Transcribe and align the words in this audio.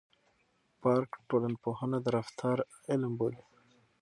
پارک 0.81 1.09
ټولنپوهنه 1.29 1.97
د 2.01 2.07
رفتار 2.17 2.57
علم 2.89 3.11
بولي. 3.19 3.43